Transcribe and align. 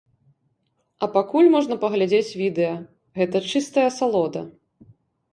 А 1.05 1.09
пакуль 1.15 1.49
можна 1.55 1.75
паглядзець 1.83 2.37
відэа, 2.41 2.71
гэта 3.19 3.37
чыстая 3.51 3.83
асалода. 3.91 4.41